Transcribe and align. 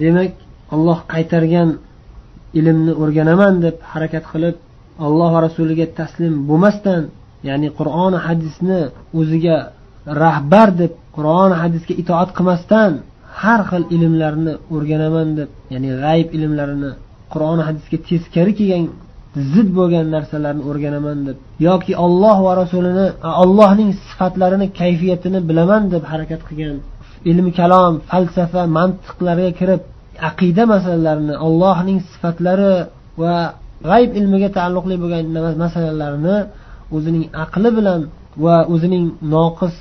demak 0.00 0.32
olloh 0.74 0.98
qaytargan 1.12 1.68
ilmni 2.58 2.92
o'rganaman 3.02 3.54
deb 3.66 3.76
harakat 3.92 4.24
qilib 4.32 4.56
alloh 5.06 5.30
va 5.34 5.40
rasuliga 5.46 5.86
taslim 6.00 6.34
bo'lmasdan 6.48 7.02
ya'ni 7.48 7.68
qur'oni 7.78 8.18
hadisni 8.26 8.80
o'ziga 9.18 9.56
rahbar 10.22 10.68
deb 10.82 10.92
qur'oni 11.16 11.54
hadisga 11.62 11.94
itoat 12.02 12.30
qilmasdan 12.36 12.92
har 13.40 13.60
xil 13.70 13.84
ilmlarni 13.96 14.54
o'rganaman 14.74 15.28
deb 15.38 15.50
ya'ni 15.72 15.90
g'ayb 16.02 16.28
ilmlarini 16.36 16.90
qur'oni 17.32 17.62
hadisga 17.68 17.98
teskari 18.08 18.52
kelgan 18.58 18.84
zid 19.52 19.68
bo'lgan 19.78 20.06
narsalarni 20.14 20.62
o'rganaman 20.70 21.18
deb 21.28 21.36
yoki 21.68 21.92
olloh 22.04 22.36
va 22.46 22.52
rasulini 22.62 23.06
allohning 23.42 23.90
sifatlarini 24.06 24.66
kayfiyatini 24.80 25.38
bilaman 25.48 25.82
deb 25.94 26.02
harakat 26.12 26.40
qilgan 26.48 26.76
ilmi 27.30 27.50
kalom 27.58 27.94
falsafa 28.10 28.62
mantiqlarga 28.78 29.50
kirib 29.58 29.82
aqida 30.28 30.62
masalalarini 30.74 31.34
allohning 31.46 31.98
sifatlari 32.10 32.72
va 33.22 33.34
g'ayb 33.88 34.10
ilmiga 34.18 34.48
taalluqli 34.58 34.94
bo'lgan 35.02 35.24
masalalarni 35.64 36.36
o'zining 36.96 37.24
aqli 37.44 37.70
bilan 37.78 38.00
va 38.44 38.56
o'zining 38.74 39.04
noqis 39.34 39.74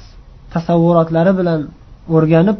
tasavvurotlari 0.53 1.31
bilan 1.39 1.59
o'rganib 2.15 2.57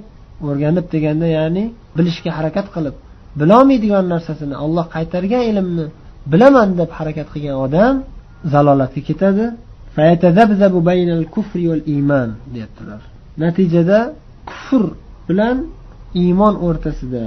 o'rganib 0.47 0.85
deganda 0.93 1.27
ya'ni 1.37 1.63
bilishga 1.97 2.31
harakat 2.37 2.67
qilib 2.75 2.95
bilolmaydigan 3.39 4.05
narsasini 4.13 4.55
olloh 4.65 4.85
qaytargan 4.95 5.43
ilmni 5.51 5.85
bilaman 6.31 6.69
deb 6.79 6.89
harakat 6.97 7.27
qilgan 7.33 7.57
odam 7.65 7.95
zalolatga 8.53 9.01
ketadi. 9.09 9.45
Deyaptilar. 12.53 13.01
Natijada 13.43 13.99
kufr 14.51 14.83
bilan 15.27 15.57
iymon 16.23 16.55
o'rtasida 16.67 17.25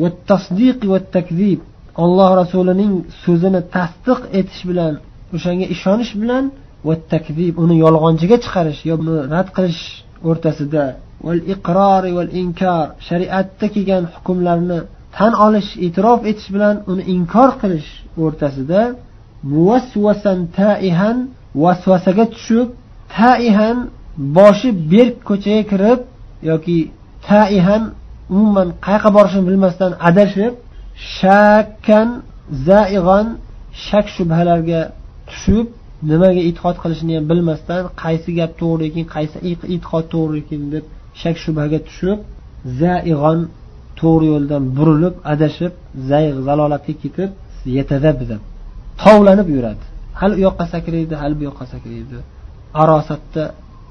va 0.00 0.08
tasdiq 0.30 0.78
va 0.92 0.98
takzib 1.16 1.60
olloh 2.02 2.30
rasulining 2.40 2.92
so'zini 3.24 3.60
tasdiq 3.76 4.20
etish 4.38 4.62
bilan 4.70 4.92
o'shanga 5.36 5.66
ishonish 5.74 6.12
bilan 6.22 6.44
va 6.86 6.94
takzib 7.12 7.54
uni 7.64 7.76
yolg'onchiga 7.84 8.36
chiqarish 8.44 8.80
yo 8.88 8.94
uni 9.02 9.16
rad 9.34 9.48
qilish 9.56 9.82
o'rtasida 10.28 10.84
val 11.26 11.40
iqrori 11.54 12.10
val 12.18 12.30
inkor 12.42 12.86
shariatda 13.08 13.66
kelgan 13.74 14.04
hukmlarni 14.14 14.78
tan 15.16 15.32
olish 15.46 15.70
e'tirof 15.86 16.20
etish 16.30 16.48
bilan 16.54 16.76
uni 16.92 17.02
inkor 17.14 17.50
qilish 17.62 17.90
o'rtasida 18.24 18.80
muvasvasan 19.52 20.38
taihan 20.58 21.18
vasvasaga 21.62 22.24
tushib 22.34 22.68
taihan 23.16 23.76
boshi 24.36 24.70
berk 24.92 25.16
ko'chaga 25.28 25.62
kirib 25.72 26.00
yoki 26.50 26.78
taihan 27.28 27.82
umuman 28.36 28.68
qayoqqa 28.86 29.10
borishini 29.16 29.44
bilmasdan 29.50 29.92
adashib 30.08 30.54
shakkan 31.18 32.08
zaig'on 32.68 33.26
shak 33.86 34.06
shubhalarga 34.16 34.80
tushib 35.30 35.66
nimaga 36.10 36.40
e'tiqod 36.48 36.76
qilishini 36.82 37.12
ham 37.18 37.24
bilmasdan 37.30 37.82
qaysi 38.02 38.30
gap 38.38 38.52
to'g'ri 38.60 38.84
ekan 38.90 39.04
qaysi 39.14 39.36
e'tiqod 39.50 40.04
to'g'ri 40.14 40.36
ekan 40.44 40.62
deb 40.74 40.84
shak 41.20 41.36
shubhaga 41.44 41.78
tushib 41.88 42.18
zaig'on 42.80 43.38
to'g'ri 44.00 44.26
yo'ldan 44.34 44.62
burilib 44.76 45.14
adashib 45.32 45.72
zayg 46.10 46.34
zalolatga 46.46 46.94
ketib 47.02 47.30
tovlanib 49.02 49.48
yuradi. 49.56 49.84
Hali 50.20 50.34
u 50.38 50.40
yoqqa 50.46 50.64
sakraydi 50.74 51.14
hali 51.22 51.34
bu 51.38 51.42
yoqqa 51.48 51.64
sakraydi. 51.74 52.16
Arosatda 52.82 53.44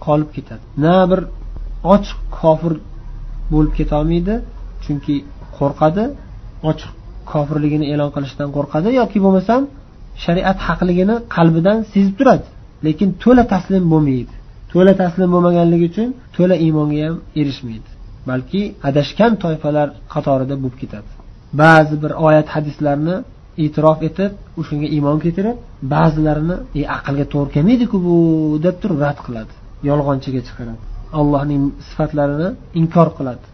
qolib 0.06 0.30
ketadi. 0.36 0.64
Na 0.86 0.96
bir 1.10 1.20
ochiq 1.94 2.19
kofir 2.39 2.73
bo'lib 3.53 3.73
ketolmaydi 3.80 4.36
chunki 4.83 5.16
qo'rqadi. 5.58 6.03
Ochiq 6.69 6.92
kofirligini 7.31 7.86
e'lon 7.94 8.09
qilishdan 8.16 8.50
qo'rqadi 8.55 8.88
yoki 9.00 9.17
bo'lmasam 9.25 9.61
shariat 10.23 10.58
haqligini 10.67 11.16
qalbidan 11.36 11.77
sezib 11.94 12.16
turadi. 12.19 12.47
Lekin 12.86 13.09
to'la 13.23 13.44
taslim 13.53 13.83
bo'lmaydi. 13.93 14.33
To'la 14.71 14.93
taslim 15.02 15.30
bo'lmaganligi 15.36 15.86
uchun 15.92 16.08
to'la 16.36 16.55
iymonga 16.65 16.99
ham 17.08 17.15
erishmaydi. 17.39 17.89
Balki 18.30 18.61
adashgan 18.89 19.31
toifalar 19.43 19.87
qatorida 20.14 20.55
bo'lib 20.64 20.77
ketadi. 20.81 21.10
Ba'zi 21.61 21.95
bir 22.04 22.11
oyat 22.27 22.48
hadislarni 22.55 23.15
e'tirof 23.64 23.99
etib 24.10 24.31
o'shanga 24.60 24.87
iymon 24.95 25.17
keltirib 25.26 25.58
ba'zilarini 25.93 26.58
e 26.80 26.81
aqlga 26.98 27.26
to'g'ri 27.33 27.49
kelmaydiku 27.55 27.98
bu 28.08 28.15
deb 28.65 28.76
turib 28.81 28.98
rad 29.05 29.20
qiladi 29.26 29.54
yolg'onchiga 29.89 30.42
chiqaradi. 30.48 30.83
Allohning 31.20 31.64
sifatlarini 31.87 32.48
inkor 32.80 33.08
qiladi. 33.17 33.45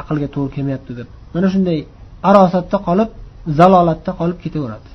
Aqlga 0.00 0.28
to'g'ri 0.34 0.50
kelmayapti 0.56 0.92
deb. 0.98 1.08
Mana 1.34 1.46
shunday 1.54 1.78
arosatda 2.28 2.78
qolib 2.88 3.10
zalolatda 3.58 4.12
qolib 4.20 4.38
ketaveradi 4.44 4.90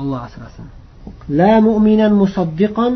olloh 0.00 0.20
asrasin 0.28 0.66
la 1.40 1.54
mu'minan 1.68 2.12
musaddiqan 2.22 2.92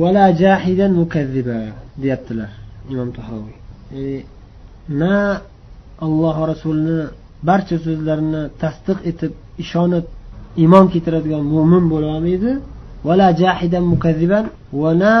va 0.00 0.08
la 0.16 0.26
jahidan 0.42 0.92
mukazziba 1.00 1.58
deyaptilar 2.02 2.50
imom 2.92 3.08
tahoviy 3.18 3.56
ya'ni 3.94 4.18
na 5.00 5.14
alloh 6.06 6.36
rasulini 6.52 7.00
barcha 7.48 7.76
so'zlarini 7.86 8.42
tasdiq 8.62 8.98
etib 9.10 9.32
ishonib 9.64 10.04
iymon 10.62 10.86
keltiradigan 10.92 11.42
mo'min 11.54 11.84
bo'lolmaydi 11.92 12.50
vala 13.08 13.28
jahidan 13.42 13.84
mukazziban 13.92 14.44
va 14.80 14.90
na 15.02 15.12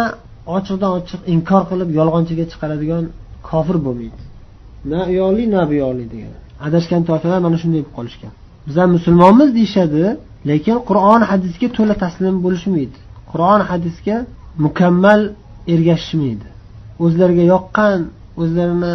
ochiqdan 0.56 0.90
ochiq 0.98 1.20
inkor 1.34 1.62
qilib 1.70 1.90
yolg'onchiga 1.98 2.44
chiqaradigan 2.52 3.04
kofir 3.48 3.76
bo'lmaydi. 3.86 4.20
Na 4.90 5.00
uyoqli 5.12 5.44
na 5.54 5.62
bu 5.70 5.74
yoqli 5.82 6.04
degan. 6.14 6.34
Adashgan 6.66 7.02
toifalar 7.08 7.40
mana 7.46 7.56
shunday 7.62 7.80
bo'lib 7.82 7.94
qolishgan. 7.98 8.32
Bizlar 8.66 8.86
musulmonmiz 8.96 9.50
deyishadi 9.58 10.04
lekin 10.50 10.76
qur'on 10.88 11.20
hadisga 11.30 11.68
to'la 11.76 11.94
taslim 12.04 12.34
bo'lishmaydi. 12.44 12.98
Qur'on 13.32 13.60
hadisga 13.70 14.16
mukammal 14.64 15.20
ergashishmaydi. 15.74 16.48
O'zlariga 17.04 17.44
yoqqan 17.54 17.98
o'zlarini 18.42 18.94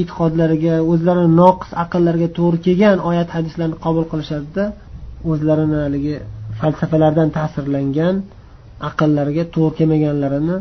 e'tiqodlariga 0.00 0.74
o'zlarini 0.92 1.30
noqis 1.42 1.70
aqllariga 1.82 2.28
to'g'ri 2.38 2.58
kelgan 2.66 2.98
oyat 3.10 3.28
hadislarni 3.36 3.76
qabul 3.84 4.04
qilishadida 4.12 4.64
o'zlarini 5.30 5.78
haligi 5.84 6.16
falsafalardan 6.60 7.28
ta'sirlangan 7.38 8.14
aqllariga 8.88 9.44
to'g'ri 9.54 9.74
kelmaganlarini 9.78 10.56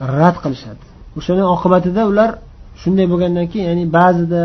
rad 0.00 0.36
qilishadi. 0.44 0.84
O'shani 1.18 1.44
oqibatida 1.54 2.02
ular 2.10 2.30
shunday 2.82 3.06
bo'lgandan 3.12 3.46
keyin 3.52 3.66
ya'ni 3.70 3.84
ba'zida 3.98 4.44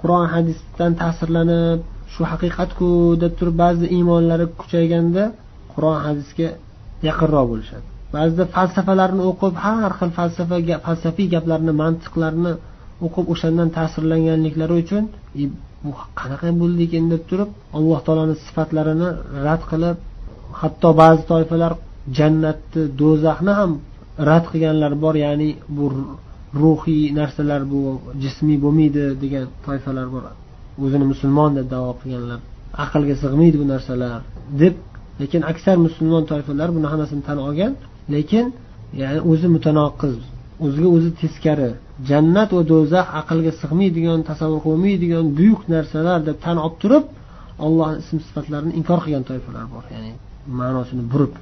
qur'on 0.00 0.26
hadisdan 0.34 0.92
ta'sirlanib 1.02 1.78
shu 2.12 2.22
haqiqatku 2.32 2.88
deb 3.22 3.32
turib 3.38 3.56
ba'zida 3.64 3.86
iymonlari 3.96 4.46
kuchayganda 4.60 5.24
qur'on 5.72 5.98
hadisga 6.06 6.48
yaqinroq 7.08 7.46
bo'lishadi. 7.52 7.86
Ba'zida 8.16 8.44
falsafalarni 8.54 9.22
o'qib 9.30 9.54
har 9.64 9.92
xil 9.98 10.10
falsafa 10.18 10.56
falsafiy 10.86 11.26
gaplarni 11.34 11.72
mantiqlarni 11.82 12.52
o'qib 13.06 13.26
o'shandan 13.32 13.68
ta'sirlanganliklari 13.76 14.74
uchun 14.82 15.04
bu 15.84 15.90
qanaqa 16.20 16.48
bo'ldi 16.60 16.82
ekan? 16.88 17.04
deb 17.12 17.22
turib 17.30 17.50
alloh 17.76 17.98
taoloni 18.06 18.34
sifatlarini 18.46 19.08
rad 19.46 19.62
qilib 19.70 19.96
hatto 20.60 20.88
ba'zi 21.00 21.22
toifalar 21.32 21.72
jannatni 22.18 22.82
do'zaxni 23.00 23.52
ham 23.60 23.72
rad 24.28 24.44
qilganlar 24.52 24.92
bor 25.04 25.14
ya'ni 25.24 25.50
bu 25.76 25.84
ruhiy 26.62 27.04
narsalar 27.20 27.62
bu 27.72 27.80
jismiy 28.22 28.58
bo'lmaydi 28.64 29.02
degan 29.22 29.44
toifalar 29.66 30.06
bor. 30.14 30.24
O'zini 30.84 31.04
musulmon 31.12 31.50
deb 31.58 31.66
davo 31.74 31.90
qilganlar 32.00 32.40
aqlga 32.84 33.14
sig'maydi 33.22 33.56
bu 33.62 33.66
narsalar 33.72 34.20
deb 34.62 34.74
lekin 35.20 35.42
aksar 35.52 35.76
musulmon 35.86 36.22
toifalar 36.30 36.68
buni 36.76 36.86
hammasini 36.92 37.22
tan 37.28 37.38
olgan 37.46 37.72
lekin 38.14 38.46
ya'ni 39.00 39.20
o'zi 39.30 39.46
mutanoqiz 39.56 40.14
o'ziga 40.64 40.88
o'zi 40.96 41.10
teskari 41.20 41.70
jannat 42.10 42.50
va 42.56 42.62
do'zax 42.72 43.06
aqlga 43.20 43.52
sig'maydigan 43.62 44.20
tasavvur 44.30 44.60
bo'lmaydigan 44.68 45.24
buyuk 45.38 45.60
narsalar 45.74 46.18
deb 46.28 46.36
tan 46.44 46.56
olib 46.66 46.76
turib 46.82 47.04
ollohni 47.66 47.98
ism 48.02 48.18
sifatlarini 48.26 48.72
inkor 48.80 48.98
qilgan 49.04 49.24
toifalar 49.30 49.66
bor. 49.74 49.84
Ya'ni 49.94 50.12
ma'nosini 50.58 51.04
burib. 51.12 51.32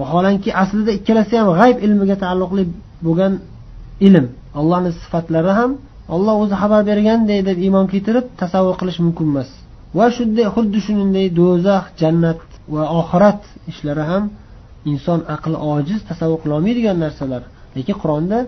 Vaholanki 0.00 0.50
aslida 0.62 0.92
ikkalasi 0.98 1.34
ham 1.40 1.48
g'ayb 1.58 1.78
ilmiga 1.86 2.16
taalluqli 2.24 2.62
bo'lgan 3.06 3.32
ilm. 4.06 4.26
Allohni 4.60 4.90
sifatlari 5.02 5.52
ham 5.58 5.70
olloh 6.14 6.34
o'zi 6.42 6.54
xabar 6.62 6.82
berganday 6.90 7.40
deb 7.48 7.58
iymon 7.66 7.86
keltirib 7.92 8.26
tasavvur 8.42 8.76
qilish 8.80 8.98
mumkin 9.04 9.26
emas. 9.32 9.50
Va 9.96 10.06
shunday 10.16 10.46
xuddi 10.54 10.78
shunday 10.86 11.26
do'zax 11.38 11.84
jannat 12.00 12.40
va 12.74 12.82
oxirat 13.00 13.40
ishlari 13.70 14.04
ham 14.10 14.24
inson 14.90 15.20
aqli 15.34 15.56
ojiz 15.74 16.00
tasavvur 16.10 16.38
qilolmaydigan 16.44 16.96
narsalar. 17.04 17.42
Lekin 17.76 17.96
qur'onda 18.02 18.38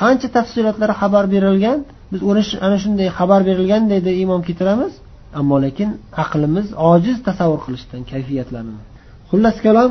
qancha 0.00 0.28
tafsilotlar 0.36 0.90
xabar 1.00 1.24
berilgan 1.34 1.78
biz 2.12 2.20
ana 2.66 2.76
shunday 2.84 3.08
xabar 3.18 3.40
berilganday 3.48 4.00
deb 4.06 4.16
iymon 4.22 4.40
keltiramiz 4.46 4.92
ammo 5.40 5.56
lekin 5.66 5.90
aqlimiz 6.24 6.66
ojiz 6.92 7.16
tasavvur 7.28 7.60
qilishdan 7.66 8.02
kayfiyatlarini. 8.12 8.80
Xullas 9.30 9.56
kalom 9.66 9.90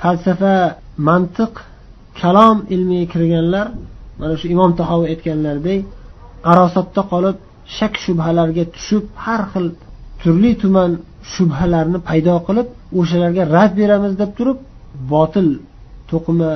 falsafa 0.00 0.54
mantiq 1.08 1.52
kalom 2.20 2.56
ilmiga 2.74 3.06
kirganlar 3.12 3.66
mana 4.20 4.34
shu 4.40 4.46
imom 4.54 4.70
tahoviy 4.80 5.08
aytganlaridek 5.14 5.80
arosatda 6.50 7.02
qolib 7.12 7.36
shak 7.76 7.94
shubhalarga 8.04 8.64
tushib 8.74 9.04
har 9.24 9.42
xil 9.52 9.66
turli 10.22 10.52
tuman 10.62 10.90
shubhalarni 11.32 11.98
paydo 12.08 12.34
qilib 12.46 12.68
o'shalarga 13.00 13.42
rad 13.54 13.72
beramiz 13.80 14.12
deb 14.20 14.30
turib 14.38 14.58
botil 15.12 15.48
to'qima 16.10 16.50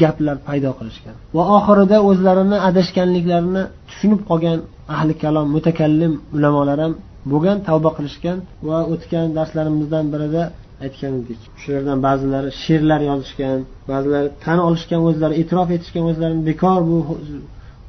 gaplar 0.00 0.36
paydo 0.48 0.70
qilishgan. 0.78 1.14
Va 1.36 1.44
oxirida 1.58 1.96
o'zlarini 2.08 2.58
adashganliklarini 2.68 3.62
tushunib 3.88 4.20
qolgan 4.30 4.58
ahli 4.94 5.14
kalom 5.22 5.46
mutakallim 5.56 6.12
ulamolar 6.36 6.78
ham 6.84 6.92
bo'lgan 7.32 7.58
tavba 7.68 7.90
qilishgan 7.98 8.38
va 8.68 8.78
o'tgan 8.92 9.26
darslarimizdan 9.38 10.04
birida 10.12 10.42
aytgan 10.84 11.12
edik 11.20 11.40
shulardan 11.62 11.98
ba'zilari 12.06 12.50
she'rlar 12.62 13.00
yozishgan 13.10 13.58
ba'zilari 13.90 14.28
tan 14.44 14.58
olishgan 14.68 15.00
o'zlari 15.08 15.34
e'tirof 15.40 15.68
etishgan 15.76 16.04
o'zlarini 16.10 16.42
bekor 16.50 16.80
bu 16.90 16.98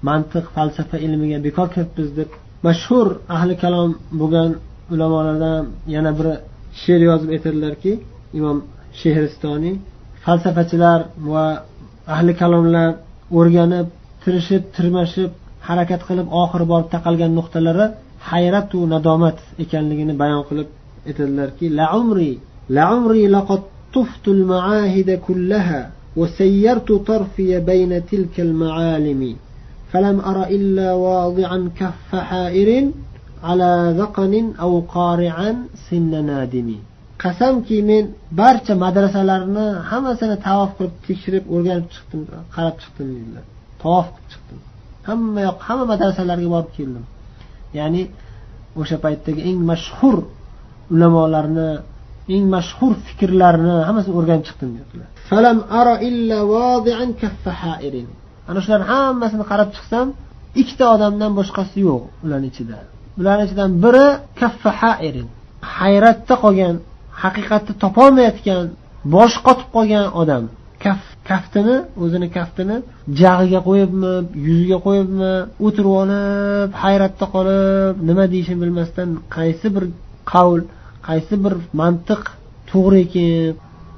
mantiq 0.09 0.45
falsafa 0.55 0.97
ilmiga 1.05 1.37
bekor 1.47 1.67
kiribmiz 1.75 2.09
deb 2.19 2.29
mashhur 2.67 3.07
ahli 3.35 3.55
kalom 3.63 3.89
bo'lgan 4.21 4.49
ulamolardan 4.93 5.63
yana 5.95 6.11
biri 6.19 6.33
she'r 6.81 7.01
yozib 7.09 7.29
aytadilarki 7.35 7.91
imom 8.39 8.57
shehristoniy 9.01 9.75
falsafachilar 10.25 10.99
va 11.33 11.45
ahli 12.15 12.33
kalomlar 12.41 12.89
o'rganib 13.39 13.87
tirishib 14.23 14.63
tirmashib 14.75 15.31
harakat 15.67 16.01
qilib 16.09 16.27
oxiri 16.41 16.65
borib 16.71 16.89
taqalgan 16.95 17.31
nuqtalari 17.39 17.85
hayratu 18.29 18.79
nadomat 18.93 19.37
ekanligini 19.63 20.13
bayon 20.21 20.43
qilib 20.49 20.69
aytadilarki 21.09 21.65
la 21.79 21.85
umri 22.01 22.31
la 22.76 22.84
umri 22.96 23.28
laqad 23.36 23.62
طفت 23.94 24.28
المعاهد 24.28 25.10
كلها 25.26 25.90
وسيرت 26.16 26.92
طرفي 26.92 27.60
بين 27.60 28.06
تلك 28.06 28.40
المعالم 28.40 29.36
فلم 29.92 30.20
أر 30.20 30.38
إلا 30.56 30.88
واضعا 31.06 31.58
كف 31.78 32.10
حائر 32.30 32.90
على 33.42 33.94
ذقن 33.98 34.34
أو 34.60 34.72
قارعا 34.80 35.50
سن 35.90 36.12
نادم 36.26 36.70
qasamki 37.24 37.78
men 37.90 38.04
barcha 38.40 38.74
madrasalarni 38.84 39.66
hammasini 39.90 40.36
tavof 40.46 40.70
qilib 40.76 40.94
tekshirib 41.06 41.44
o'rganib 41.54 41.86
chiqdim 41.94 42.20
qarab 42.54 42.74
chiqdim 42.82 43.06
deydilar 43.14 43.44
tavof 43.82 44.06
qilib 44.14 44.28
chiqdim 44.32 44.58
hamma 45.08 45.40
yoq 45.48 45.58
hamma 45.68 45.84
madrasalarga 45.92 46.48
borib 46.54 46.70
keldim 46.76 47.04
ya'ni 47.78 48.02
o'sha 48.80 48.96
paytdagi 49.04 49.40
eng 49.50 49.58
mashhur 49.70 50.16
ulamolarni 50.94 51.68
eng 52.35 52.45
mashhur 52.55 52.91
fikrlarni 53.07 53.75
hammasini 53.87 54.13
o'rganib 54.19 54.43
chiqdim 54.47 54.69
deyaptilar 54.75 55.07
ana 58.49 58.59
shularni 58.63 58.87
hammasini 58.93 59.43
qarab 59.51 59.69
chiqsam 59.75 60.07
ikkita 60.61 60.85
odamdan 60.95 61.31
boshqasi 61.39 61.77
yo'q 61.87 62.03
ularni 62.25 62.47
ichida. 62.51 62.77
Ularni 63.19 63.43
ichidan 63.47 63.71
biri 63.83 64.07
kaffa 64.39 64.71
hairin. 64.81 65.27
Hayratda 65.77 66.35
qolgan 66.43 66.75
haqiqatni 67.23 67.73
topolmayotgan 67.83 68.65
boshi 69.15 69.39
qotib 69.47 69.67
qolgan 69.75 70.05
odam. 70.21 70.43
Kaf 70.83 71.01
kaftini 71.29 71.75
o'zini 72.03 72.27
kaftini 72.37 72.75
jag'iga 73.21 73.59
qo'yibmi 73.67 74.13
yuziga 74.47 74.77
qo'yibmi 74.87 75.31
o'tirib 75.65 75.93
olib 76.01 76.69
hayratda 76.83 77.25
qolib 77.35 77.95
nima 78.09 78.25
deyishini 78.33 78.59
bilmasdan 78.63 79.09
qaysi 79.35 79.67
bir 79.75 79.83
qavl 80.31 80.59
qaysi 81.09 81.33
bir 81.43 81.53
mantiq 81.81 82.21
to'g'ri 82.71 82.97
ekan 83.05 83.29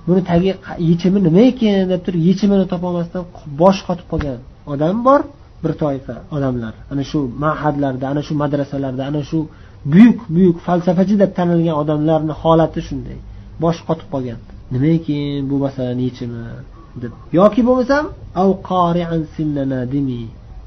buni 0.08 0.22
tagi 0.30 0.52
yechimi 0.90 1.20
nima 1.28 1.42
ekan 1.52 1.78
deb 1.92 2.02
turib 2.06 2.22
yechimini 2.30 2.66
topolmasdan 2.74 3.24
bosh 3.62 3.80
qotib 3.88 4.08
qolgan 4.12 4.40
odam 4.74 4.96
bor 5.08 5.22
bir 5.64 5.74
toifa 5.84 6.16
odamlar. 6.36 6.74
Ana 6.92 7.04
shu 7.12 7.20
mahadlarda 7.44 8.06
ana 8.14 8.22
shu 8.28 8.34
madrasalarda 8.44 9.04
ana 9.12 9.22
shu 9.30 9.40
buyuk 9.94 10.20
buyuk 10.36 10.58
falsafachi 10.68 11.16
deb 11.24 11.32
tanilgan 11.38 11.76
odamlarni 11.84 12.34
holati 12.42 12.80
shunday. 12.88 13.18
Boshi 13.64 13.82
qotib 13.90 14.08
qolgan. 14.14 14.40
Nima 14.74 14.90
ekan 14.98 15.42
bu 15.50 15.56
masalani 15.66 16.04
yechimi 16.10 16.42
deb. 17.04 17.12
Yoki 17.40 17.62
bo'lmasam 17.68 18.04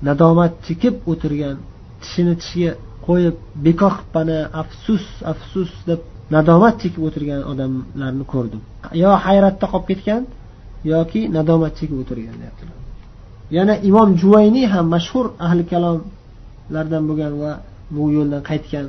nadomat 0.08 0.52
chekib 0.66 0.94
o'tirgan 1.10 1.56
tishini 2.02 2.34
tishiga 2.40 2.72
qo'yib 3.06 3.36
bekor 3.66 3.92
qilibmana 3.98 4.38
afsus 4.62 5.04
afsus 5.32 5.70
deb 5.88 6.00
nadomat 6.35 6.75
chekib 6.81 7.01
o'tirgan 7.07 7.41
odamlarni 7.51 8.25
ko'rdim 8.33 8.61
yo 9.03 9.11
hayratda 9.25 9.65
qolib 9.71 9.87
ketgan 9.91 10.21
yoki 10.93 11.21
nadomat 11.37 11.73
chekib 11.79 11.97
o'tirgan 12.03 12.35
deyaptilar 12.41 12.77
yana 13.57 13.73
imom 13.89 14.09
juvayniy 14.21 14.65
ham 14.73 14.85
mashhur 14.95 15.25
ahli 15.45 15.63
kalomlardan 15.71 17.03
bo'lgan 17.09 17.33
va 17.41 17.51
bu 17.95 18.03
yo'ldan 18.17 18.41
qaytgan 18.49 18.85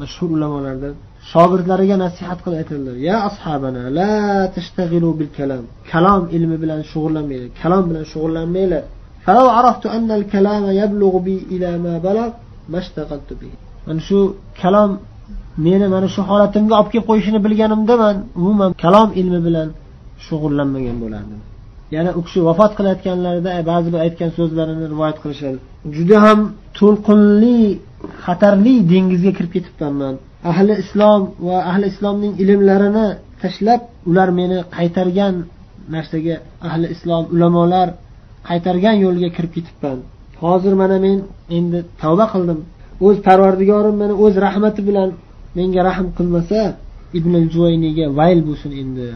mashhur 0.00 0.28
ulamolardan 0.36 0.94
shogirdlariga 1.30 1.96
nasihat 2.04 2.38
qilib 2.44 2.58
aytadilar 2.62 2.96
ya 3.08 3.16
ashabana 3.28 3.82
la 3.98 4.14
tashtag'ilu 4.56 5.08
bil 5.18 5.30
kalam 5.38 5.64
kalom 5.92 6.22
ilmi 6.36 6.56
bilan 6.62 6.80
shug'ullanmanglar 6.90 7.50
kalom 7.62 7.84
bilan 7.90 8.04
shug'ullanmanglar 8.12 8.84
فلو 9.26 9.46
عرفت 9.56 9.84
أن 9.96 10.10
الكلام 10.18 10.64
يبلغ 10.82 11.14
بي 11.26 11.36
إلى 11.52 11.70
ما 11.84 11.94
بلغ 12.08 12.30
ما 12.72 12.78
اشتغلت 12.82 13.30
به 13.40 13.52
mana 13.86 14.00
shu 14.08 14.18
kalom 14.60 14.90
meni 15.57 15.87
mana 15.93 16.07
shu 16.15 16.21
holatimga 16.29 16.73
olib 16.79 16.89
kelib 16.93 17.05
qo'yishini 17.09 17.39
bilganimda 17.45 17.93
man 18.03 18.15
umuman 18.39 18.71
kalom 18.83 19.09
ilmi 19.21 19.39
bilan 19.47 19.67
shug'ullanmagan 20.25 20.97
bo'lardim. 21.03 21.39
Yana 21.95 22.11
u 22.19 22.21
kishi 22.25 22.39
vafot 22.49 22.71
qilayotganlarida 22.77 23.49
ba'zi 23.71 23.87
bir 23.93 23.99
aytgan 24.05 24.29
so'zlarini 24.37 24.85
rivoyat 24.93 25.17
qilishadi. 25.23 25.57
Juda 25.95 26.17
ham 26.25 26.39
to'lqinli 26.79 27.57
xatarli 28.25 28.75
dengizga 28.91 29.31
kirib 29.37 29.51
ketibman 29.55 29.93
man. 30.01 30.15
Ahli 30.51 30.73
islom 30.83 31.21
va 31.47 31.57
ahli 31.71 31.85
islomning 31.93 32.33
ilmlarini 32.43 33.07
tashlab 33.41 33.81
ular 34.09 34.29
meni 34.39 34.57
qaytargan 34.77 35.35
narsaga 35.95 36.35
ahli 36.69 36.87
islom 36.95 37.23
ulamolar 37.35 37.87
qaytargan 38.49 38.95
yo'lga 39.05 39.29
kirib 39.35 39.51
ketibman. 39.57 39.97
Hozir 40.43 40.73
mana 40.81 40.97
men 41.05 41.17
endi 41.57 41.79
tavba 42.01 42.25
qildim. 42.33 42.59
O'z 43.05 43.17
parvardigorim 43.27 43.95
meni 44.01 44.13
o'z 44.23 44.33
rahmati 44.45 44.81
bilan 44.89 45.09
menga 45.57 45.81
rahm 45.87 46.07
qilmasa 46.17 46.61
ibn 47.17 47.33
juvayniga 47.53 48.05
vayl 48.19 48.39
bo'lsin 48.47 48.71
endi. 48.81 49.07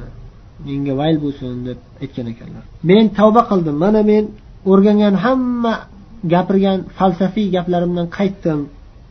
Menga 0.68 0.94
vayl 1.02 1.18
bo'lsin 1.24 1.52
deb 1.68 1.80
aytgan 2.04 2.28
ekanlar. 2.34 2.64
Men 2.90 3.04
tavba 3.18 3.42
qildim. 3.50 3.76
Mana 3.84 4.02
men 4.12 4.24
o'rgangan 4.72 5.16
hamma 5.24 5.74
gapirgan 6.34 6.80
falsafiy 6.98 7.48
gaplarimdan 7.56 8.08
qaytdim. 8.18 8.60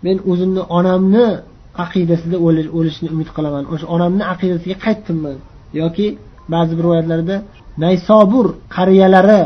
Men 0.04 0.16
o'zimni 0.30 0.62
onamni 0.78 1.26
aqidasida 1.84 2.36
o'lishni 2.78 3.08
umid 3.14 3.28
qilaman. 3.36 3.64
O'sha 3.72 3.86
onamni 3.94 4.24
aqidasiga 4.34 4.76
qaytdim 4.86 5.18
man 5.24 5.36
yoki 5.80 6.06
ba'zi 6.54 6.72
bir 6.78 6.84
rivoyatlarda 6.86 7.36
naysobur 7.84 8.46
qariyalari 8.76 9.40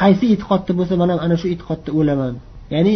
qaysi 0.00 0.24
e'tiqodda 0.34 0.72
bo'lsa 0.78 0.94
man 1.00 1.08
ham 1.12 1.20
ana 1.26 1.36
shu 1.40 1.46
e'tiqodda 1.54 1.90
o'laman. 2.00 2.34
Ya'ni 2.74 2.94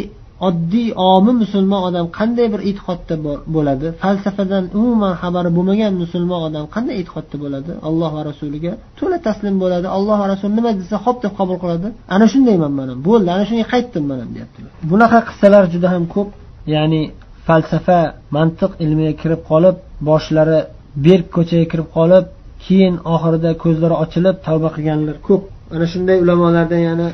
oddiy 0.49 0.89
omi 1.13 1.33
musulmon 1.43 1.83
odam 1.89 2.07
qanday 2.19 2.47
bir 2.55 2.61
e'tiqodda 2.69 3.15
bo'ladi? 3.57 3.87
Falsafadan 4.03 4.65
umuman 4.79 5.13
xabari 5.23 5.51
bo'lmagan 5.57 5.93
musulmon 6.03 6.41
odam 6.49 6.65
qanday 6.75 6.95
e'tiqodda 7.01 7.37
bo'ladi? 7.45 7.73
Alloh 7.89 8.11
va 8.17 8.23
rasuliga 8.31 8.73
to'la 8.99 9.19
taslim 9.29 9.55
bo'ladi. 9.63 9.87
Alloh 9.97 10.17
va 10.23 10.27
rasul 10.33 10.51
nima 10.59 10.71
desa 10.81 10.97
ho'p 11.05 11.19
deb 11.25 11.33
qabul 11.39 11.57
qiladi. 11.63 11.89
Ana 12.15 12.27
shundayman 12.33 12.73
man 12.79 12.87
ham 12.93 12.99
bo'ldi 13.09 13.29
ana 13.37 13.45
shunga 13.49 13.67
qaytdim 13.73 14.05
man 14.11 14.19
ham 14.23 14.31
deyaptilar. 14.37 14.71
Bunaqa 14.91 15.19
qissalar 15.29 15.65
juda 15.75 15.89
ham 15.95 16.05
ko'p. 16.15 16.29
Ya'ni 16.75 17.03
falsafa 17.47 18.01
mantiq 18.37 18.71
ilmiga 18.85 19.15
kirib 19.23 19.41
qolib 19.51 19.77
boshlari 20.09 20.59
berk 21.07 21.27
ko'chaga 21.37 21.67
kirib 21.73 21.89
qolib 21.97 22.25
keyin 22.65 22.95
oxirida 23.15 23.51
ko'zlari 23.63 23.95
ochilib 24.05 24.37
tavba 24.47 24.69
qilganlar 24.77 25.17
ko'p. 25.29 25.43
Ana 25.75 25.87
shunday 25.93 26.17
ulamolardan 26.25 26.83
yana 26.89 27.07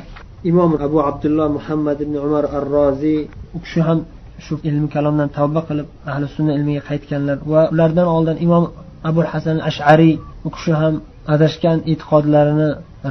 imom 0.49 0.71
abu 0.87 0.97
abdulloh 1.09 1.47
muhammad 1.57 1.97
ibn 2.05 2.15
umar 2.25 2.45
ar 2.57 2.65
roziy 2.75 3.19
u 3.57 3.59
kishi 3.63 3.81
ham 3.87 3.99
shu 4.45 4.53
ilmi 4.69 4.87
kalomdan 4.95 5.29
tavba 5.37 5.61
qilib 5.67 5.87
ahli 6.11 6.25
sunna 6.35 6.51
ilmiga 6.57 6.81
qaytganlar 6.89 7.37
va 7.51 7.61
ulardan 7.73 8.07
oldin 8.15 8.37
imom 8.45 8.65
abul 9.09 9.27
hasan 9.33 9.57
ashariy 9.69 10.15
u 10.47 10.49
kishi 10.55 10.73
ham 10.81 10.95
adashgan 11.33 11.79
e'tiqodlarini 11.91 12.69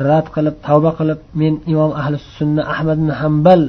rad 0.08 0.26
qilib 0.34 0.56
tavba 0.66 0.90
qilib 0.98 1.20
men 1.40 1.54
imom 1.72 1.90
ahli 2.00 2.16
sunna 2.38 2.62
ahmad 2.74 2.96
ibn 3.02 3.10
hambal 3.20 3.62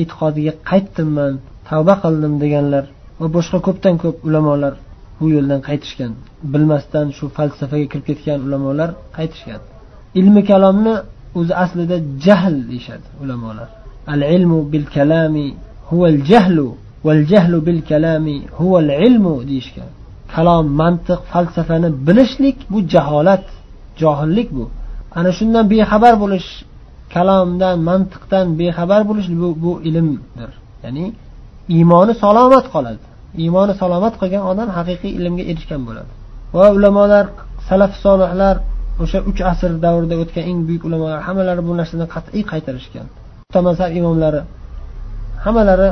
e'tiqodiga 0.00 0.52
qaytdimman 0.70 1.34
tavba 1.68 1.94
qildim 2.02 2.34
deganlar 2.42 2.84
va 3.20 3.26
boshqa 3.36 3.58
ko'pdan 3.66 3.94
ko'p 4.02 4.16
ulamolar 4.28 4.74
bu 5.20 5.26
yo'ldan 5.36 5.60
qaytishgan. 5.68 6.12
Bilmasdan 6.52 7.06
shu 7.16 7.24
falsafaga 7.36 7.86
kirib 7.92 8.04
ketgan 8.10 8.38
ulamolar 8.46 8.90
qaytishgan. 9.16 9.60
Ilmi 10.20 10.42
kalomni 10.50 10.94
o'zi 11.38 11.54
aslida 11.64 11.96
jahl 12.24 12.56
deyishadi 12.70 13.06
ulamolar. 13.22 13.68
Al 14.14 14.22
ilmu 14.36 14.58
bil 14.72 14.86
kalami 14.96 15.46
huval 15.88 16.18
jahlu 16.30 16.68
val 17.06 17.22
jahlu 17.32 17.58
bil 17.66 17.80
kalami 17.90 18.36
huval 18.58 18.90
ilmu 19.06 19.34
deyishgan. 19.50 19.90
Kalom 20.34 20.66
mantiq 20.80 21.20
falsafani 21.32 21.88
bilishlik 22.06 22.58
bu 22.72 22.78
jaholat 22.92 23.44
johillik 24.00 24.48
bu. 24.56 24.64
Ana 25.18 25.30
shundan 25.38 25.64
bexabar 25.72 26.14
bo'lish 26.22 26.48
kalomdan 27.14 27.76
mantiqdan 27.88 28.46
bexabar 28.60 29.00
bo'lish 29.08 29.28
bu, 29.40 29.48
bu 29.64 29.72
ilmdir. 29.88 30.50
Ya'ni 30.84 31.04
iymoni 31.76 32.14
salomat 32.24 32.66
qoladi. 32.74 33.04
Iymoni 33.42 33.74
salomat 33.82 34.14
qolgan 34.20 34.42
odam 34.50 34.68
haqiqiy 34.78 35.12
ilmga 35.18 35.44
erishgan 35.50 35.80
bo'ladi. 35.88 36.10
Va 36.56 36.66
ulamolar 36.76 37.24
salaf 37.68 37.92
solihlar 38.04 38.56
o'sha 39.02 39.18
uch 39.30 39.40
asr 39.52 39.70
davrida 39.84 40.14
o'tgan 40.22 40.44
eng 40.50 40.58
buyuk 40.68 40.82
ulamolar 40.88 41.20
hammalari 41.28 41.62
bu 41.68 41.72
narsani 41.80 42.06
qat'iy 42.14 42.42
qaytarishgan. 42.52 43.06
Mazhab 43.68 43.90
imomlari 44.00 44.40
hammalari 45.44 45.88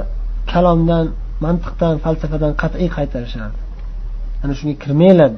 kalomdan 0.53 1.05
mantiqdan 1.45 1.95
falsafadan 2.05 2.53
qat'iy 2.63 2.89
qaytarishardi. 2.97 3.59
Ana 4.43 4.53
shunga 4.59 4.75
kirmanglar 4.83 5.31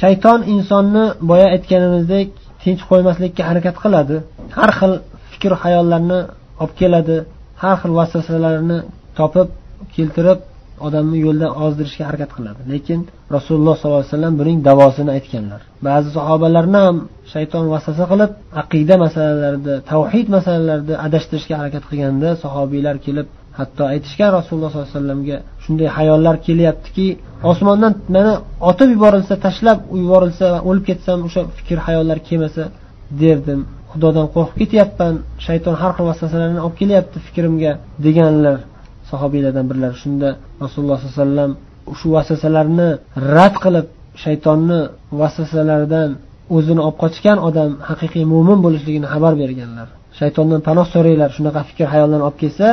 shayton 0.00 0.40
insonni 0.54 1.04
boya 1.30 1.46
aytganimizdek 1.54 2.28
tinch 2.62 2.82
qo'ymaslikka 2.90 3.42
harakat 3.50 3.76
qiladi. 3.84 4.16
Har 4.56 4.70
xil 4.78 4.92
fikr 5.32 5.52
hayollarni 5.62 6.20
olib 6.62 6.74
keladi. 6.80 7.16
Har 7.62 7.76
xil 7.80 7.92
vasvasalarni 7.98 8.78
topib 9.18 9.48
keltirib 9.94 10.38
odamni 10.86 11.18
yo'ldan 11.26 11.52
ozdirishga 11.64 12.04
harakat 12.08 12.30
qiladi. 12.36 12.60
Lekin 12.72 13.00
rasululloh 13.36 13.74
sollallohu 13.80 14.02
alayhi 14.02 14.14
vasallam 14.14 14.34
buning 14.40 14.58
davosini 14.68 15.10
aytganlar. 15.16 15.60
Ba'zi 15.88 16.08
sahobalarni 16.18 16.78
ham 16.86 16.96
shayton 17.32 17.64
vasvasa 17.72 18.04
qilib 18.12 18.30
aqida 18.62 18.94
masalalarida 19.04 19.74
tavhid 19.90 20.26
masalalarida 20.36 20.94
adashtirishga 21.06 21.54
harakat 21.60 21.84
qilganda 21.90 22.28
sahobiylar 22.44 22.96
kelib 23.06 23.28
hatto 23.58 23.82
aytishgan 23.92 24.30
rasululloh 24.38 24.70
sollallohu 24.70 24.90
alayhi 24.90 24.98
vasallamga 24.98 25.36
shunday 25.64 25.88
hayollar 25.98 26.36
kelyaptiki 26.46 27.06
osmondan 27.50 27.92
mani 28.14 28.32
otib 28.70 28.88
yuborilsa 28.94 29.34
tashlab 29.46 29.78
yuborilsa 30.02 30.46
o'lib 30.68 30.84
ketsam 30.90 31.18
o'sha 31.28 31.42
fikr 31.58 31.78
hayollar 31.86 32.18
kelmasa 32.28 32.64
derdim. 33.22 33.60
Xudodan 33.92 34.26
qo'rqib 34.34 34.56
ketyapman 34.62 35.14
shayton 35.46 35.74
har 35.80 35.92
xil 35.96 36.04
vasvasalarni 36.10 36.60
olib 36.66 36.76
kelyapti 36.80 37.18
fikrimga 37.26 37.72
deganlar. 38.06 38.56
Sahobiylardan 39.10 39.66
birlari 39.70 39.96
shunda 40.02 40.28
rasululloh 40.64 40.98
sollallohu 40.98 41.14
alayhi 41.14 41.24
vasallam 41.24 41.52
shu 42.00 42.06
vasvasalarni 42.16 42.88
rad 43.36 43.54
qilib 43.64 43.86
shaytonni 44.24 44.80
vasvasalaridan 45.20 46.10
o'zini 46.56 46.80
olib 46.86 46.98
qochgan 47.04 47.38
odam 47.48 47.70
haqiqiy 47.88 48.24
mo'min 48.32 48.58
bo'lishligini 48.64 49.06
xabar 49.14 49.32
berganlar. 49.42 49.88
Shaytondan 50.20 50.60
panoh 50.68 50.86
so'ranglar 50.94 51.30
shunaqa 51.36 51.60
fikr 51.70 51.86
hayoldan 51.92 52.20
olib 52.26 52.38
kelsa 52.42 52.68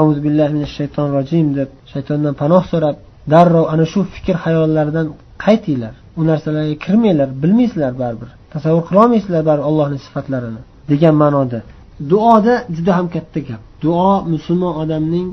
auzu 0.00 0.20
billahi 0.26 0.50
minash 0.56 0.74
shaytonir 0.78 1.12
rojim 1.18 1.46
deb 1.58 1.68
shaytondan 1.92 2.34
panoh 2.42 2.62
so'rab 2.72 2.96
darrov 3.32 3.64
ana 3.72 3.84
shu 3.92 4.00
fikr 4.14 4.36
hayollardan 4.44 5.06
qaytinglar. 5.44 5.94
U 6.18 6.22
narsalarga 6.30 6.76
kirmanglar 6.84 7.28
bilmaysizlar 7.42 7.92
baribir 8.02 8.30
tasavvur 8.54 8.84
qilolmaysizlar 8.88 9.42
baribir 9.48 9.66
allohni 9.70 9.98
sifatlarini 10.06 10.60
degan 10.90 11.14
ma'noda. 11.22 11.60
Duoda 12.10 12.54
juda 12.76 12.92
ham 12.98 13.06
katta 13.14 13.40
gap. 13.48 13.62
Duo 13.84 14.12
musulmon 14.32 14.72
odamning 14.82 15.28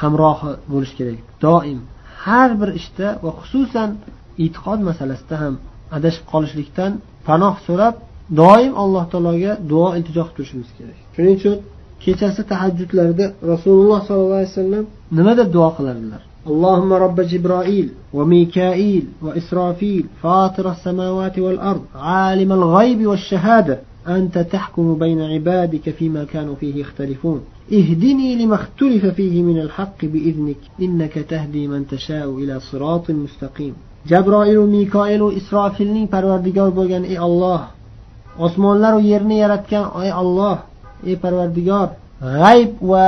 hamrohi 0.00 0.50
bo'lishi 0.72 0.94
kerak 0.98 1.18
doim 1.44 1.80
har 2.24 2.50
bir 2.60 2.70
ishda 2.80 3.08
va 3.24 3.30
xususan 3.40 3.90
e'tiqod 4.44 4.80
masalasida 4.88 5.36
ham 5.42 5.54
adashib 5.96 6.24
qolishlikdan 6.32 6.92
panoh 7.28 7.54
so'rab 7.66 7.94
doim 8.40 8.72
alloh 8.82 9.04
taologa 9.12 9.52
duo 9.70 9.88
iltijo 9.98 10.22
qilib 10.24 10.34
turishimiz 10.36 10.70
kerak 10.78 10.98
shuning 11.14 11.34
uchun 11.40 11.56
kechasi 12.04 12.42
tahajjudlarda 12.50 13.26
rasululloh 13.52 13.98
sollallohu 14.08 14.38
alayhi 14.40 14.52
vasallam 14.54 14.84
nima 15.18 15.32
deb 15.40 15.48
duo 15.56 15.70
qilardilar 15.78 16.22
اللهم 16.52 16.92
رب 16.92 17.18
جبرائيل 17.32 17.88
وميكائيل 18.16 19.04
وإسرافيل 19.24 20.04
فاطر 20.22 20.70
السماوات 20.70 21.36
والأرض 21.38 21.82
عالم 21.94 22.50
الغيب 22.52 23.00
والشهادة 23.06 23.78
أنت 24.08 24.38
تحكم 24.38 24.98
بين 24.98 25.20
عبادك 25.22 25.90
فيما 25.90 26.24
كانوا 26.24 26.54
فيه 26.54 26.74
يختلفون 26.80 27.40
اهدني 27.72 28.36
لما 28.36 28.54
اختلف 28.54 29.06
فيه 29.06 29.42
من 29.42 29.58
الحق 29.58 30.04
بإذنك 30.04 30.56
إنك 30.82 31.12
تهدي 31.12 31.66
من 31.66 31.86
تشاء 31.86 32.38
إلى 32.38 32.60
صراط 32.60 33.10
مستقيم 33.10 33.74
جبرائيل 34.06 34.58
وميكائيل 34.58 35.22
وإسرافيل 35.22 36.08
parvardigor 36.08 36.70
bo'lgan 36.78 37.02
ey 37.12 37.18
olloh 37.26 37.62
osmonlaru 38.46 39.00
yerni 39.12 39.36
yaratgan 39.44 39.84
ey 40.04 40.12
olloh 40.22 40.58
ey 41.10 41.16
parvardigor 41.24 41.88
g'ayb 42.40 42.72
va 42.90 43.06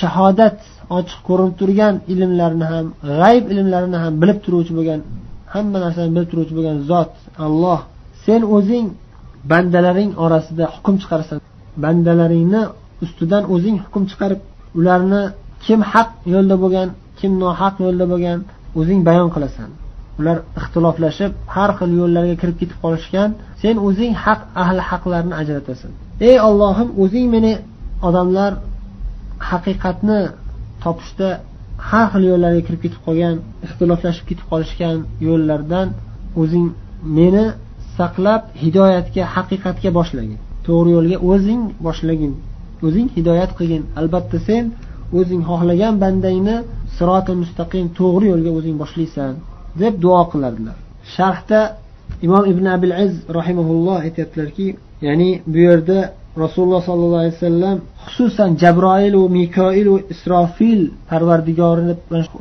shahodat 0.00 0.58
ochiq 0.98 1.20
ko'rinib 1.28 1.54
turgan 1.60 1.94
ilmlarni 2.12 2.66
ham 2.72 2.86
g'ayb 3.20 3.44
ilmlarini 3.52 3.98
ham 4.04 4.12
bilib 4.22 4.38
turuvchi 4.44 4.72
bo'lgan 4.78 5.00
hamma 5.54 5.78
narsani 5.84 6.10
bilib 6.14 6.28
turuvchi 6.32 6.54
bo'lgan 6.58 6.76
zot 6.90 7.12
alloh 7.46 7.80
sen 8.24 8.40
o'zing 8.56 8.86
bandalaring 9.51 10.11
orasida 10.25 10.65
hukm 10.75 10.95
chiqarasan 11.01 11.37
bandalaringni 11.83 12.61
ustidan 13.03 13.43
o'zing 13.53 13.77
hukm 13.85 14.03
chiqarib 14.11 14.41
ularni 14.79 15.23
kim 15.65 15.79
haq 15.91 16.09
yo'lda 16.33 16.55
bo'lgan 16.63 16.87
kim 17.19 17.31
nohaq 17.43 17.75
yo'lda 17.85 18.05
bo'lgan 18.11 18.39
o'zing 18.79 18.99
bayon 19.09 19.29
qilasan. 19.35 19.69
Ular 20.19 20.37
ixtiloflashib 20.59 21.31
har 21.55 21.69
xil 21.77 21.91
yo'llarga 22.01 22.35
kirib 22.41 22.57
ketib 22.61 22.77
qolishgan 22.83 23.29
sen 23.61 23.75
o'zing 23.87 24.13
haq 24.25 24.41
ahli 24.63 24.81
haqlarni 24.89 25.33
ajratasan. 25.41 25.91
Ey 26.29 26.37
ollohim 26.49 26.89
o'zing 27.03 27.25
meni 27.35 27.53
odamlar 28.07 28.51
haqiqatni 29.49 30.19
topishda 30.83 31.29
har 31.89 32.05
xil 32.13 32.23
yo'llarga 32.31 32.61
kirib 32.67 32.81
ketib 32.85 33.01
qolgan 33.07 33.35
ixtiloflashib 33.65 34.25
ketib 34.29 34.45
qolishgan 34.51 34.97
yo'llardan 35.27 35.87
o'zing 36.41 36.67
meni 37.17 37.45
saqlab 37.97 38.41
hidoyatga 38.63 39.23
haqiqatga 39.35 39.89
boshlagin 39.97 40.39
to'g'ri 40.67 40.91
yo'lga 40.97 41.17
o'zing 41.31 41.61
boshlagin 41.85 42.33
o'zing 42.85 43.07
hidoyat 43.17 43.51
qilgin. 43.57 43.83
Albatta 43.99 44.37
sen 44.47 44.63
o'zing 45.19 45.41
xohlagan 45.49 45.93
bandangni 46.03 46.55
siroti 46.97 47.33
mustaqim 47.41 47.85
to'g'ri 47.99 48.25
yo'lga 48.33 48.51
o'zing 48.57 48.75
boshlaysan 48.83 49.33
deb 49.81 49.93
duo 50.03 50.21
qilardilar. 50.31 50.77
Sharhda 51.15 51.61
imom 52.25 52.43
ibn 52.51 52.65
abil 52.75 52.93
iz 53.05 53.13
rahimaulloh 53.37 53.97
aytyaptilarki 54.07 54.67
ya'ni 55.07 55.29
bu 55.51 55.59
yerda 55.67 55.99
rasululloh 56.43 56.81
sollallohu 56.89 57.21
alayhi 57.23 57.35
vasallam 57.37 57.77
xususan 58.05 58.49
jabroilu 58.63 59.21
mikoilu 59.37 59.95
isrofil 60.13 60.81
parvardigorini 61.09 61.93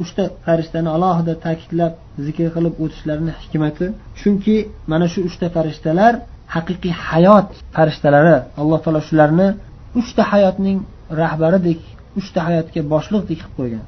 uchta 0.03 0.25
farishtani 0.45 0.89
alohida 0.97 1.33
ta'kidlab 1.45 1.93
zikr 2.27 2.47
qilib 2.57 2.75
o'tishlarini 2.85 3.33
hikmati. 3.43 3.87
Chunki 4.21 4.57
mana 4.93 5.07
shu 5.13 5.21
uchta 5.29 5.47
farishtalar 5.57 6.13
haqiqiy 6.55 6.95
hayot 7.09 7.49
farishtalari 7.77 8.37
alloh 8.61 8.79
taolo 8.85 9.01
shularni 9.09 9.49
uchta 10.01 10.23
hayotning 10.33 10.79
rahbaridek 11.23 11.81
uchta 12.21 12.41
hayotga 12.49 12.81
boshliqdek 12.93 13.39
qilib 13.41 13.53
qo'ygan 13.59 13.85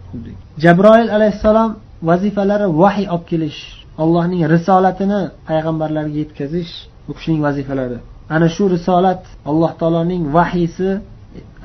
jabroil 0.65 1.09
alayhissalom 1.17 1.71
vazifalari 2.11 2.67
vahiy 2.83 3.07
olib 3.15 3.25
kelish 3.31 3.61
allohning 4.03 4.43
risolatini 4.55 5.21
payg'ambarlarga 5.49 6.17
yetkazish 6.23 6.73
bu 7.07 7.13
kishining 7.17 7.41
vazifalari. 7.49 7.99
Ana 8.35 8.47
shu 8.57 8.65
risolat 8.75 9.23
alloh 9.51 9.71
taoloning 9.81 10.23
vahiysi 10.37 10.89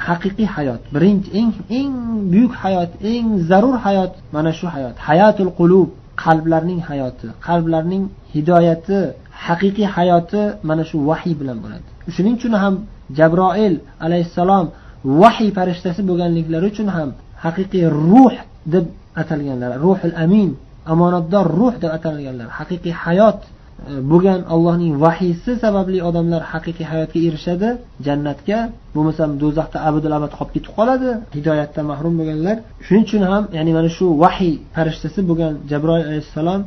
haqiqiy 0.08 0.48
hayot 0.56 0.82
birinchi 0.94 1.30
eng 1.39 1.51
eng 1.80 1.94
buyuk 2.32 2.53
hayot 2.63 2.91
eng 3.13 3.27
zarur 3.50 3.75
hayot 3.86 4.13
mana 4.36 4.51
shu 4.60 4.65
hayot. 4.75 4.96
Hayatul 5.08 5.51
qulub 5.60 5.89
qalblarning 6.24 6.82
hayoti 6.89 7.27
qalblarning 7.48 8.03
hidoyati 8.34 9.00
haqiqiy 9.46 9.88
hayoti 9.96 10.41
mana 10.70 10.84
shu 10.89 10.98
vahiy 11.10 11.34
bilan 11.39 11.58
bo'ladi. 11.63 11.88
Shuning 12.15 12.36
uchun 12.39 12.53
ham 12.63 12.75
jabroil 13.18 13.75
alayhissalom 14.06 14.65
vahiy 15.22 15.50
farishtasi 15.58 16.01
bo'lganliklari 16.10 16.65
uchun 16.74 16.88
ham 16.96 17.10
haqiqiy 17.46 17.84
ruh 18.12 18.36
deb 18.74 18.86
atalganlar. 19.22 19.72
Ruhul 19.86 20.15
amin 20.25 20.50
omonatdor 20.94 21.46
ruh 21.60 21.74
deb 21.84 21.91
atalganlar. 21.98 22.48
Haqiqiy 22.60 22.94
hayot 23.03 23.39
E, 23.89 23.93
bo'lgan 24.11 24.41
allohning 24.53 24.93
vahiysi 25.05 25.51
sababli 25.63 26.00
odamlar 26.09 26.41
haqiqiy 26.51 26.85
hayotga 26.91 27.19
erishadi 27.27 27.69
jannatga 28.05 28.59
bo'lmasam 28.95 29.29
do'zaxda 29.41 29.77
abadul 29.89 30.13
abad 30.19 30.31
qolib 30.38 30.51
ketib 30.55 30.71
qoladi 30.79 31.09
hidoyatdan 31.38 31.85
mahrum 31.91 32.13
bo'lganlar. 32.19 32.57
Shuning 32.85 33.03
uchun 33.07 33.23
ham 33.31 33.43
ya'ni 33.57 33.71
mana 33.77 33.89
shu 33.97 34.05
vahiy 34.23 34.53
farishtasi 34.75 35.19
bo'lgan 35.29 35.53
jabroil 35.71 36.03
alayhissalom 36.09 36.61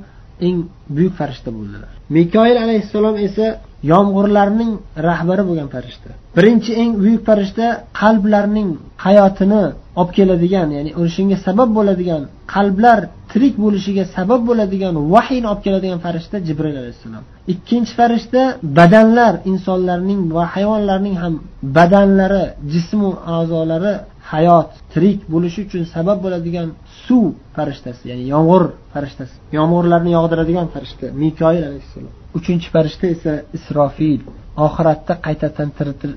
eng 0.47 0.57
buyuk 0.97 1.15
farishta 1.21 1.51
bo'ldilar. 1.57 1.91
Mikoil 2.17 2.57
alayhissalom 2.65 3.17
esa 3.27 3.47
yomg'irlarning 3.93 4.73
rahbari 5.09 5.43
bo'lgan 5.49 5.69
farishta. 5.75 6.11
Birinchi 6.37 6.73
eng 6.83 6.93
buyuk 7.03 7.23
farishta 7.29 7.67
qalblarning 8.01 8.71
hayotini 9.07 9.65
olib 10.01 10.11
keladigan 10.17 10.69
ya'ni 10.77 10.91
o'shanga 11.03 11.37
sabab 11.47 11.69
bo'ladigan 11.79 12.23
qalblar 12.55 12.99
tirik 13.35 13.55
bo'lishiga 13.65 14.05
sabab 14.17 14.41
bo'ladigan 14.49 14.95
vahiyni 15.15 15.47
olib 15.53 15.63
keladigan 15.67 15.99
farishta 16.07 16.37
jibril 16.49 16.77
alayhissalom. 16.83 17.25
Ikkinchi 17.53 17.93
farishta 18.01 18.43
badanlar 18.79 19.35
insonlarning 19.51 20.21
va 20.37 20.45
hayvonlarning 20.55 21.17
ham 21.23 21.35
badanlari 21.79 22.45
jismu 22.73 23.11
a'zolari 23.37 23.95
hayot 24.33 24.71
tirik 24.93 25.21
bo'lishi 25.35 25.61
uchun 25.67 25.83
sabab 25.95 26.19
bo'ladigan 26.25 26.69
suv 27.05 27.25
farishtasi 27.57 28.03
ya'ni 28.11 28.25
yomg'ir 28.35 28.63
farishtasi 28.95 29.35
yomg'irlarni 29.59 30.11
yog'diradigan 30.19 30.67
farishta 30.75 31.07
mikoil 31.23 31.63
alayhissalom. 31.71 32.13
Uchinchi 32.39 32.69
farishta 32.75 33.07
esa 33.15 33.33
isrofil. 33.57 34.23
Oxiratda 34.67 35.15
qaytadan 35.27 35.69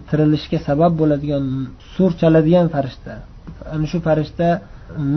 tirilishga 0.10 0.60
sabab 0.68 0.92
bo'ladigan 1.02 1.44
sur 1.94 2.12
chaladigan 2.22 2.68
farishta. 2.76 3.14
Ana 3.74 3.86
shu 3.92 3.98
farishta 4.08 4.48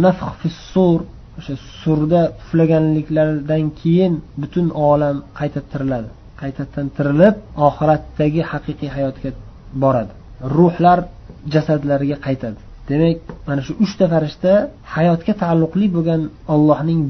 nafx 0.04 0.40
sur 0.72 0.98
o'sha 1.40 1.54
surda 1.82 2.20
puflaganliklaridan 2.38 3.64
keyin 3.80 4.12
butun 4.40 4.66
olam 4.90 5.16
qayta 5.38 5.60
tiriladi 5.72 6.10
qaytadan 6.42 6.86
tirilib 6.96 7.34
oxiratdagi 7.68 8.42
haqiqiy 8.52 8.90
hayotga 8.96 9.30
boradi. 9.82 10.12
Ruhlar 10.56 10.98
jasadlariga 11.54 12.16
qaytadi. 12.26 12.58
Demak 12.92 13.20
mana 13.48 13.60
shu 13.66 13.72
uchta 13.84 14.04
farishta 14.12 14.52
hayotga 14.94 15.32
taalluqli 15.42 15.86
bo'lgan 15.96 16.20
ollohning 16.54 17.00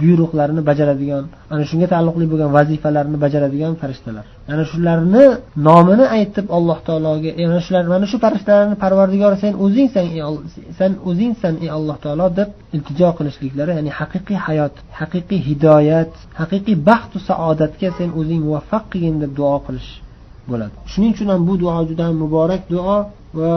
buyruqlarini 0.00 0.62
bajaradigan 0.70 1.24
ana 1.52 1.64
shunga 1.70 1.86
taalluqli 1.92 2.26
bo'lgan 2.32 2.50
vazifalarni 2.58 3.16
bajaradigan 3.24 3.72
farishtalar. 3.82 4.24
Ana 4.52 4.64
shularni 4.72 5.24
nomini 5.68 6.06
aytib 6.16 6.46
alloh 6.56 6.78
taologa 6.88 7.30
e, 7.40 7.42
mana 7.50 7.60
shular 7.66 7.84
mana 7.94 8.06
shu 8.10 8.16
farishtalarni 8.24 8.76
parvardigor 8.84 9.32
sen 9.42 9.52
o'zingsan 9.64 10.06
sen 10.78 10.92
o'zingsan 11.10 11.54
ey 11.64 11.70
alloh 11.78 11.96
taolo 12.04 12.26
deb 12.38 12.48
iltijo 12.76 13.08
qilishliklari 13.18 13.72
ya'ni 13.78 13.90
haqiqiy 14.00 14.38
hayot 14.46 14.74
haqiqiy 15.00 15.40
hidoyat 15.48 16.12
haqiqiy 16.40 16.76
baxtu 16.88 17.16
saodatga 17.28 17.88
sen 17.98 18.08
o'zing 18.20 18.40
muvaffaq 18.48 18.84
qilgin 18.92 19.16
deb 19.22 19.32
duo 19.38 19.56
qilish 19.66 19.90
bo'ladi. 20.50 20.74
Shuning 20.92 21.10
uchun 21.14 21.28
ham 21.32 21.42
bu 21.48 21.54
duo 21.62 21.78
juda 21.88 22.02
ham 22.08 22.16
muborak 22.24 22.62
duo 22.74 22.96
va 23.38 23.52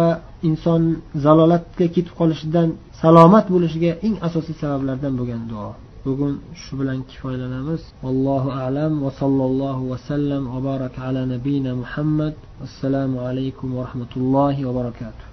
inson 0.48 0.84
zalolatga 1.25 1.86
ketib 1.96 2.15
qolishidan 2.19 2.69
salomat 3.01 3.46
bo'lishiga 3.53 3.91
eng 4.05 4.15
asosiy 4.27 4.55
sabablardan 4.62 5.13
bo'lgan 5.19 5.43
duo. 5.51 5.69
Bugun 6.05 6.34
shu 6.62 6.74
bilan 6.79 7.00
kifoyalanamiz. 7.10 7.81
Allohu 8.10 8.50
alam 8.65 8.93
va 9.03 9.12
sallallohu 9.22 9.89
vasallam 9.91 10.43
va 10.53 10.60
baraka 10.69 11.00
ala 11.08 11.22
nabiyina 11.34 11.72
muhammad. 11.81 12.34
Assalomu 12.67 13.17
alaykum 13.29 13.67
va 13.77 13.81
rahmatullohi 13.88 14.65
va 14.67 14.74
barakatuh. 14.79 15.28